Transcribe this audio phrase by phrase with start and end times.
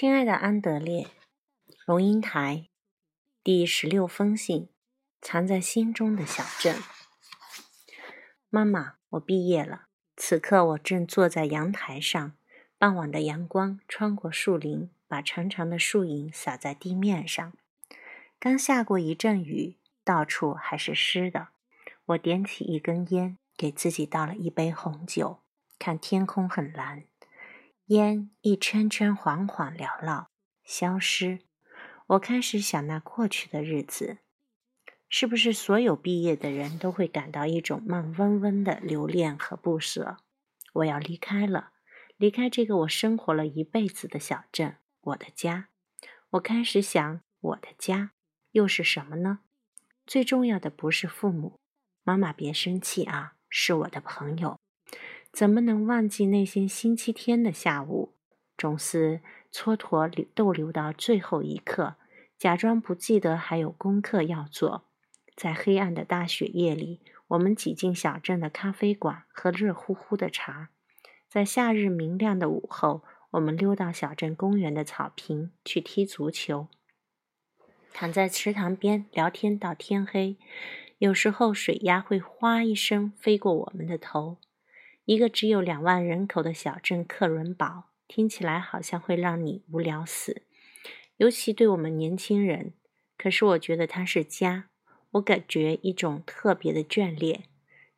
[0.00, 1.08] 亲爱的安德烈，
[1.84, 2.70] 龙应台
[3.44, 4.70] 第十六封信，
[5.20, 6.74] 藏在心中的小镇。
[8.48, 9.88] 妈妈，我毕业了。
[10.16, 12.32] 此刻我正坐在阳台上，
[12.78, 17.52] 傍晚的阳光穿过树林，把长长的树影洒在地面上。
[18.38, 21.48] 刚下过一阵雨，到处还是湿的。
[22.06, 25.42] 我点起一根烟，给自己倒了一杯红酒，
[25.78, 27.04] 看天空很蓝。
[27.90, 30.30] 烟一圈圈缓缓缭绕，
[30.62, 31.40] 消失。
[32.06, 34.18] 我开始想那过去的日子，
[35.08, 40.18] 是不是所有毕业的人都会感到一种慢温温的留恋和不舍？
[40.74, 41.72] 我要离开了，
[42.16, 45.66] 离开这个我生活了一辈子的小镇，我的家。
[46.30, 48.12] 我开始想，我的家
[48.52, 49.40] 又是什么呢？
[50.06, 51.58] 最重要的不是父母，
[52.04, 54.60] 妈妈别生气啊，是我的朋友。
[55.32, 58.14] 怎么能忘记那些星期天的下午，
[58.58, 59.20] 总是
[59.52, 61.94] 蹉跎逗留到最后一刻，
[62.36, 64.86] 假装不记得还有功课要做。
[65.36, 70.70] 在黑暗的大雪夜里，我们挤进小镇的咖啡馆，喝热乎乎的茶。
[71.28, 76.66] 在夏日明亮的午后，我们溜到小镇公园的草坪去踢足球，
[77.94, 80.36] 躺在池塘边聊天到天黑。
[80.98, 84.36] 有时候，水鸭会哗一声飞过我们的头。
[85.10, 90.42] 一个只有两万人口的小镇克伦堡，听起来好像会让你无聊死，
[91.16, 92.74] 尤其对我们年轻人。
[93.18, 94.70] 可是我觉得它是家，
[95.10, 97.42] 我感觉一种特别的眷恋。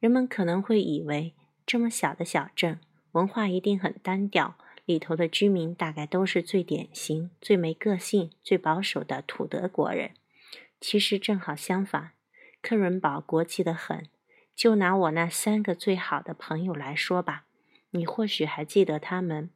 [0.00, 1.34] 人们可能会以为
[1.66, 10.12] 这么小的小镇，文化一定很单调，里头的居民大概都是最典型、最没个性、最保守的土德国人。
[10.80, 12.12] 其实正好相反，
[12.62, 14.06] 克伦堡国际的很。
[14.54, 17.44] 就拿我那三个最好的朋友来说吧，
[17.90, 19.50] 你或许还记得他们。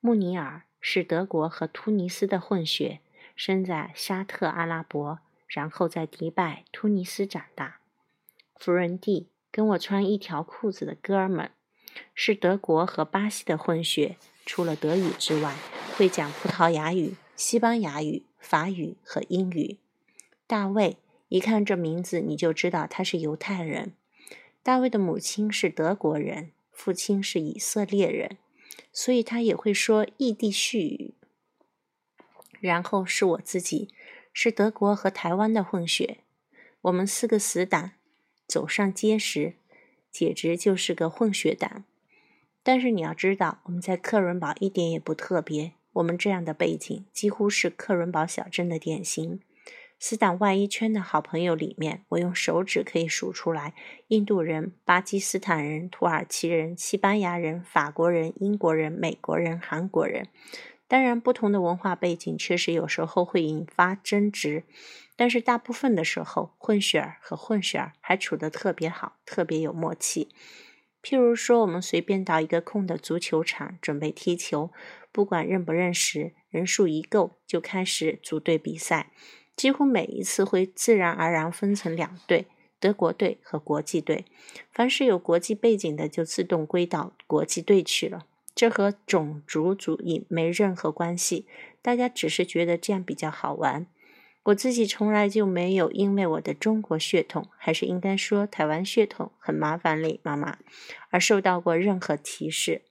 [0.00, 3.00] 穆尼尔是德国和突尼斯的混血，
[3.34, 7.80] 生在沙特阿拉伯，然后在迪拜、突尼斯长大。
[8.54, 11.50] 弗伦蒂跟我穿一条裤子的哥们，
[12.14, 14.16] 是德国和巴西的混血，
[14.46, 15.56] 除了德语之外，
[15.96, 19.78] 会讲葡萄牙语、西班牙语、法语和英语。
[20.46, 20.96] 大卫。
[21.28, 23.94] 一看这名字，你就知道他是犹太人。
[24.66, 28.36] 大卫的母亲是德国人，父亲是以色列人，
[28.92, 31.14] 所以他也会说异地絮语。
[32.58, 33.90] 然后是我自己，
[34.32, 36.18] 是德国和台湾的混血。
[36.80, 37.92] 我们四个死党
[38.48, 39.54] 走上街时，
[40.10, 41.84] 简直就是个混血党。
[42.64, 45.74] 但是你要知道，我们在克伦堡一点也不特别。
[45.92, 49.38] 我们这样的背景，几乎是克伦堡小镇的典型。
[49.98, 53.74] 死党外衣圈的好朋友里面，我用手指可以数出来：
[54.08, 60.28] 印度人、巴基斯坦人、土耳其人、西班牙人、法国人、英国人、美国人、韩国人。
[60.86, 64.64] 当然，不同的文化背景确实有时候会引发争执，
[65.16, 70.28] 但是大部分的时候，混血儿和混血儿还处得特别好，特别有默契。
[71.02, 74.70] 譬如说，我们随便到一个空的足球场准备踢球，
[75.10, 79.10] 不管认不认识，人数一够就开始组队比赛。
[79.56, 82.46] 几乎每一次会自然而然分成两队，
[82.78, 84.26] 德国队和国际队。
[84.70, 88.26] 凡是有国际背景的，就自动归到国际队去了。
[88.54, 91.46] 这和种族主义没任何关系，
[91.82, 93.86] 大家只是觉得这样比较好玩。
[94.44, 100.58] 我自己从来就没有因为我的中国血统，还是应该说台湾血统很麻烦嘞，妈妈，
[101.10, 102.82] 而受到过任何歧视。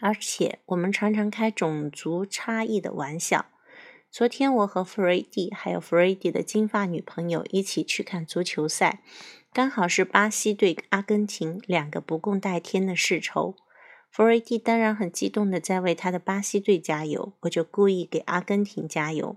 [0.00, 3.46] 而且我们常常开种族差异的玩笑。
[4.10, 9.02] 昨天我和弗瑞蒂还有弗瑞蒂的金发女朋友一起去看足球赛，
[9.52, 13.54] 刚好是巴西对阿根廷两个不共戴天的世仇。
[14.10, 19.36] 弗瑞蒂当然很激动的在为他的巴西队加油，我就故意给阿根廷加油。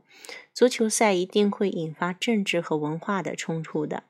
[0.54, 4.04] 足球赛一定会引发政治和文化的冲突的，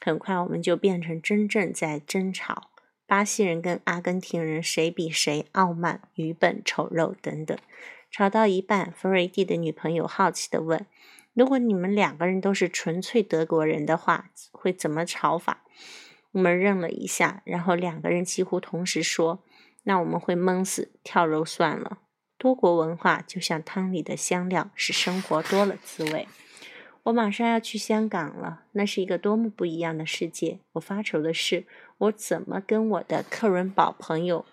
[0.00, 2.70] 很快我们就变成真正在争吵，
[3.06, 7.56] 巴西人跟阿根廷人谁比谁傲慢、愚笨、丑陋等等。
[8.10, 10.86] 吵到一半，弗瑞蒂的女朋友好奇地问
[11.34, 15.62] ：“如果你们两个人都是纯粹德国人的话，会怎么吵法？”
[16.32, 19.42] 我们愣了一下，然后两个人几乎同时说
[19.84, 21.98] ：“那我们会闷死，跳楼算了。”
[22.38, 26.28] 多国文化就像汤里的香料，使生活多了滋味。
[27.04, 30.60] 我马上要去香港了，那是一个多么不一样的世界！
[30.72, 31.66] 我发愁的是，
[31.96, 34.44] 我怎么跟我的克伦堡朋友？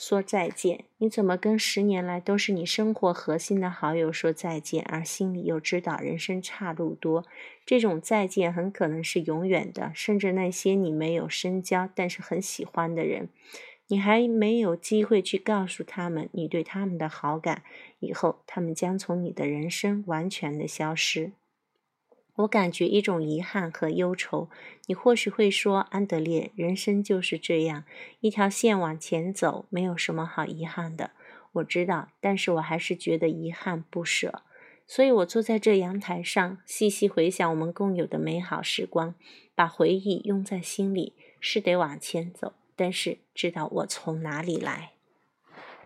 [0.00, 7.26] 说再见，你怎么跟十年来都是你生活核心的好友说再见，而心里又知道人生岔路多？
[7.66, 13.28] 这种再见很可能是永远的，甚至那些你没有深交但是很喜欢的人，
[13.88, 17.62] 你还没有机会去告诉他们你对他们的好感，
[17.98, 21.32] 以后他们将从你的人生完全的消失。
[22.40, 24.48] 我感觉一种遗憾和忧愁。
[24.86, 27.84] 你或许会说，安德烈，人生就是这样，
[28.20, 31.10] 一条线往前走，没有什么好遗憾的。
[31.52, 34.42] 我知道，但是我还是觉得遗憾不舍。
[34.86, 39.14] 所以我坐在这阳台上，细细回想我们共有的美好时光，
[39.54, 41.14] 把回忆拥在心里。
[41.42, 44.92] 是得往前走，但是知道我从哪里来。